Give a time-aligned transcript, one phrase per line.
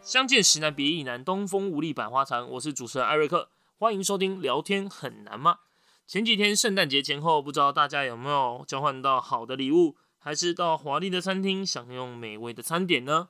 [0.00, 2.48] 相见时难别亦难，东风无力百花残。
[2.52, 5.58] 我是主持人艾瑞克，欢迎收听聊天很难吗？
[6.06, 13.28] 前几天圣诞节前后，不知道大家有没有交换到好的礼物，还是到华丽的餐厅享用美味的餐点呢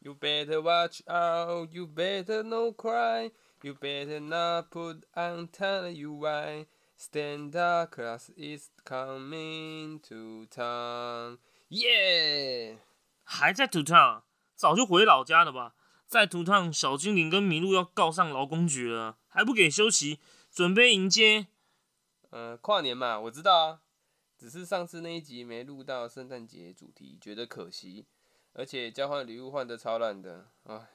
[0.00, 3.32] ？You better watch out, you better no cry,
[3.62, 6.66] you better not put on tell you why.
[6.96, 11.38] Stand up, class is coming to town.
[11.68, 12.76] Yeah，
[13.24, 14.22] 还在 to town，
[14.54, 15.74] 早就回老家了吧？
[16.06, 20.20] 在图趟，小精灵跟麋鹿要告上劳工局了，还不给休息，
[20.50, 21.46] 准备迎接。
[22.30, 23.80] 呃，跨年嘛，我知道啊，
[24.38, 28.06] 只是上次那一集没录到圣诞节主题，觉得可惜，
[28.52, 30.90] 而且交换礼物换的超烂的，唉，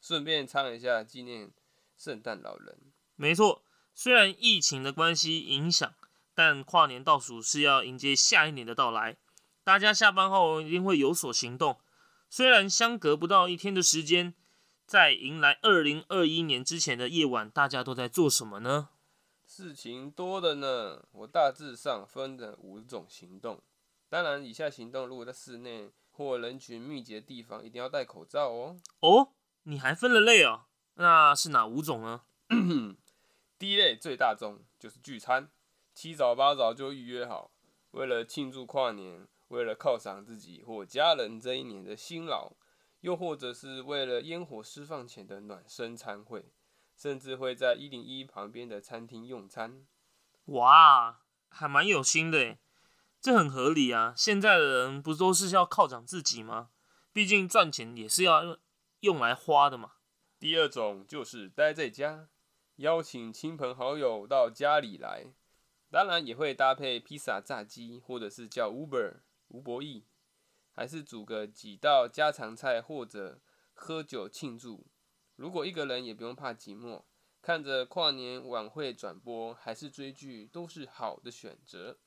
[0.00, 1.50] 顺便唱一下纪念
[1.98, 2.78] 圣诞老人。
[3.16, 3.62] 没错，
[3.94, 5.92] 虽然疫情的关系影响，
[6.32, 9.18] 但跨年倒数是要迎接下一年的到来，
[9.62, 11.78] 大家下班后一定会有所行动。
[12.30, 14.34] 虽然相隔不到一天的时间。
[14.86, 18.88] 在迎来二零二一年之前的夜晚，大家都在做什么呢？
[19.44, 21.04] 事情多的呢。
[21.12, 23.62] 我大致上分了五种行动。
[24.08, 28.80] 当然，以下行动如果在室内或人群密集的地方，一定要戴口罩哦。
[29.00, 30.67] 哦，你还分了类哦？
[30.98, 32.22] 那是哪五种呢？
[33.58, 35.50] 第一类最大众就是聚餐，
[35.94, 37.50] 七早八早就预约好，
[37.92, 42.52] 为了庆祝跨年，为了犒赏自己或家人这一年的辛劳。
[43.02, 46.50] 又或者是为了烟火释放前的暖身餐会，
[46.96, 49.86] 甚至会在一零一旁边的餐厅用餐。
[50.46, 52.58] 哇，还蛮有心的诶，
[53.20, 54.12] 这很合理啊！
[54.16, 56.70] 现在的人不都是要犒赏自己吗？
[57.12, 58.58] 毕竟赚钱也是要
[58.98, 59.92] 用来花的嘛。
[60.38, 62.28] 第二种就是待在家，
[62.76, 65.26] 邀请亲朋好友到家里来，
[65.90, 70.04] 当然也会搭配披萨、炸鸡，或者是叫 Uber 吴博义。
[70.72, 73.40] 还是煮个几道家常菜，或者
[73.74, 74.86] 喝酒庆祝。
[75.34, 77.02] 如果一个人也不用怕寂寞，
[77.42, 81.98] 看着跨年晚会转播，还是追剧，都是好的选择。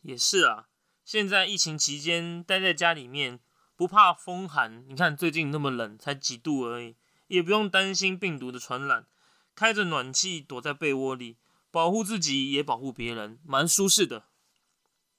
[0.00, 0.70] 也是啊，
[1.04, 3.40] 现在疫情期间待在家里面，
[3.76, 4.88] 不怕风寒。
[4.88, 6.96] 你看最近那么冷，才几度而已，
[7.26, 9.06] 也不用担心病毒的传染。
[9.54, 11.36] 开着暖气，躲在被窝里，
[11.70, 14.24] 保护自己也保护别人，蛮舒适的。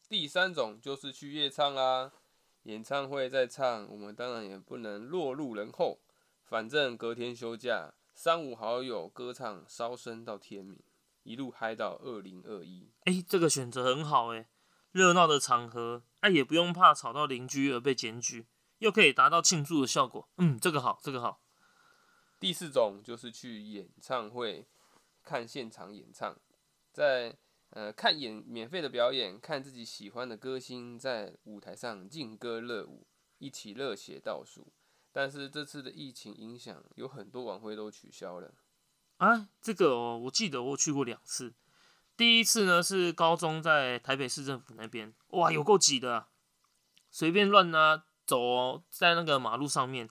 [0.09, 2.11] 第三种就是去夜唱啦。
[2.63, 5.99] 演唱会在唱，我们当然也不能落入人后。
[6.43, 10.79] 反正隔天休假，三五好友歌唱，烧声到天明，
[11.23, 12.89] 一路嗨到二零二一。
[13.05, 14.47] 哎，这个选择很好哎，
[14.91, 18.47] 热闹的场合，哎也不用怕吵到邻居而被检举，
[18.79, 20.27] 又可以达到庆祝的效果。
[20.37, 21.39] 嗯，这个好，这个好。
[22.39, 24.65] 第四种就是去演唱会
[25.23, 26.37] 看现场演唱，
[26.91, 27.37] 在。
[27.71, 33.05] 呃，看演免费的表演，看自己喜欢的歌星在舞台上劲歌热舞，
[33.37, 34.71] 一起热血倒数。
[35.11, 38.53] 但是这次的疫情影响，有很多晚会都取消了。
[39.17, 41.53] 啊，这个哦，我记得我去过两次。
[42.15, 46.27] 第一次呢是高中在台北市政府那边，哇，有够挤的，
[47.11, 50.09] 随便乱啊走哦在那个马路上面，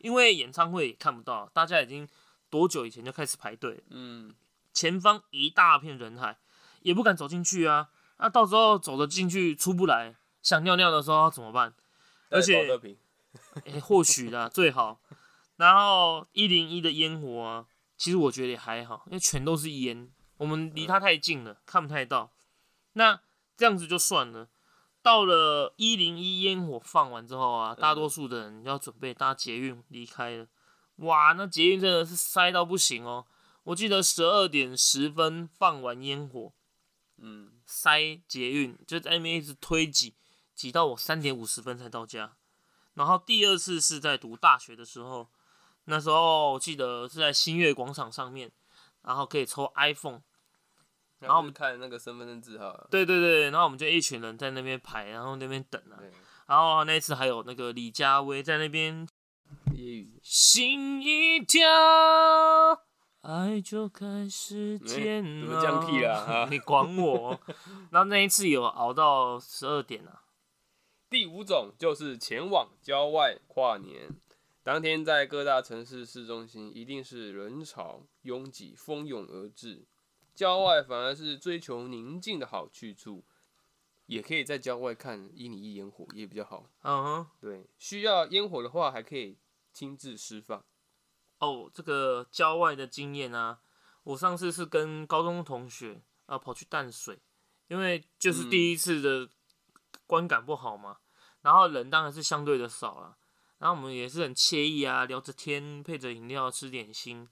[0.00, 2.08] 因为演唱会看不到，大家已经
[2.50, 4.34] 多久以前就开始排队，嗯，
[4.74, 6.36] 前方一大片人海。
[6.82, 7.90] 也不敢走进去啊！
[8.16, 11.74] 那到时候走了进去出不来，想尿尿的时候怎么办？
[12.30, 12.66] 而且，
[13.66, 14.98] 哎，或许啦，最好。
[15.56, 17.66] 然后一零一的烟火啊，
[17.98, 22.32] 其实我觉得也还好，因为全都是烟，我们离它太近了，看不太到。
[22.94, 23.20] 那
[23.58, 24.48] 这样子就算了。
[25.02, 30.46] 到了一零一烟火放完之后啊，大多数的人要准备搭捷运离开了。
[30.96, 33.26] 哇，那捷运真的是塞到不行哦！
[33.64, 36.52] 我记得十二点十分放完烟火。
[37.16, 40.14] 嗯，塞捷运就在那边一直推挤，
[40.54, 42.36] 挤到我三点五十分才到家。
[42.94, 45.28] 然后第二次是在读大学的时候，
[45.84, 48.50] 那时候我记得是在新月广场上面，
[49.02, 50.20] 然后可以抽 iPhone，
[51.20, 52.86] 然后我们看那个身份证字号。
[52.90, 56.00] 对对对，然后我们就一群人在那边排，然后那边等啊。
[56.46, 59.06] 然后那次还有那个李佳薇在那边，
[60.22, 61.60] 心一跳。
[63.20, 67.38] 爱就开始渐了，降 key 了， 你管我？
[67.90, 70.22] 然后那一次有熬到十二点啊。
[71.10, 74.08] 第五种就是前往郊外跨年，
[74.62, 79.84] 当天在各大城市市中心一定是人潮拥挤，蜂拥而至。
[80.34, 83.24] 郊外反而是追求宁静的好去处，
[84.06, 86.70] 也可以在郊外看一零一烟火也比较好。
[86.82, 89.38] 嗯哼，对，需要烟火的话还可以
[89.72, 90.64] 亲自释放。
[91.38, 93.60] 哦，这个郊外的经验啊，
[94.02, 97.18] 我上次是跟高中同学啊跑去淡水，
[97.68, 99.30] 因为就是第一次的
[100.06, 100.98] 观感不好嘛，
[101.42, 103.16] 然后人当然是相对的少了，
[103.58, 107.28] 然后我们也是很惬意啊，聊着天，配着饮料吃点心。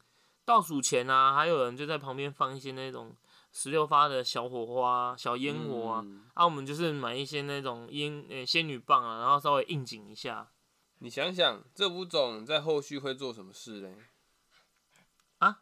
[0.49, 3.15] 倒数前啊，还有人就在旁边放一些那种
[3.53, 10.49] 十六发的小火花、小烟火啊，嗯啊，我们就是买一些那种烟呃仙女棒啊，然后稍微应景一下。
[11.01, 13.99] 你想想，这五种在后续会做什么事嘞？
[15.37, 15.61] 啊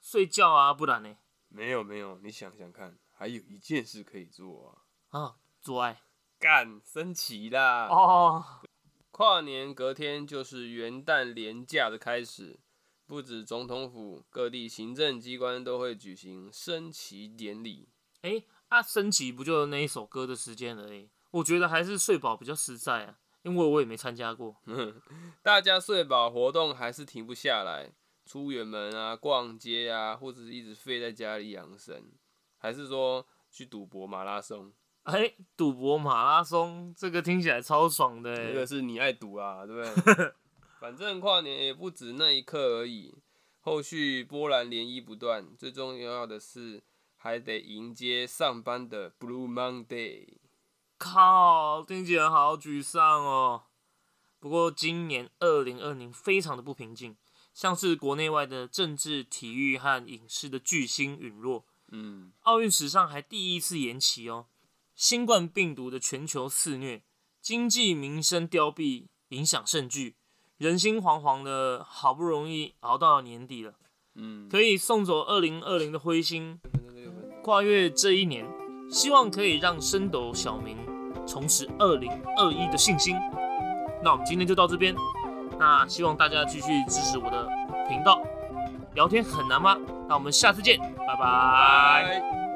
[0.00, 1.16] 睡觉啊，不然呢？
[1.48, 4.80] 没有没有，你想想看，还有一件事可以做
[5.10, 6.00] 啊，啊，做爱
[6.38, 7.88] 干升旗啦！
[7.88, 8.44] 哦，
[9.10, 12.60] 跨年隔天就是元旦连假的开始，
[13.08, 17.88] 不止总统府，各地行政机关都会举行升旗典礼。
[18.20, 21.08] 哎、啊，升旗不就那一首歌的时间而已？
[21.30, 24.56] 我觉得还是睡饱比较实在啊，因为我也没参加过。
[25.42, 27.90] 大家睡饱，活动还是停不下来，
[28.26, 32.12] 出远门啊、逛街啊，或者是一直废在家里养生，
[32.58, 34.70] 还是说去赌博马拉松？
[35.04, 40.32] 哎、赌博马拉松这个听起来超爽的哎、这个是你爱赌啊，对不对？
[40.78, 43.14] 反正跨年也不止那一刻而已，
[43.60, 46.82] 后续波澜涟漪不断，最重要的是
[47.16, 50.38] 还得迎接上班的 Blue Monday。
[50.96, 53.64] 靠，听起来好沮丧哦。
[54.38, 57.16] 不过今年二零二零非常的不平静，
[57.52, 64.46] 像是国内外的政治、体育和影视的巨星陨落，嗯，奥运史上还第一次延期哦。
[64.94, 67.02] 新冠病毒的全球肆虐，
[67.40, 70.16] 经济民生凋敝，影响甚巨，
[70.58, 73.72] 人心惶惶的，好不容易熬到年底了，
[74.16, 76.60] 嗯，可以送走二零二零的灰心，
[77.44, 78.44] 跨越这一年，
[78.90, 80.76] 希望可以让升斗小明
[81.24, 83.16] 重拾二零二一的信心。
[84.02, 84.94] 那我们今天就到这边，
[85.58, 87.48] 那希望大家继续支持我的
[87.88, 88.20] 频道。
[88.94, 89.78] 聊天很难吗？
[90.08, 91.20] 那我们下次见，拜拜。
[91.20, 92.47] 拜。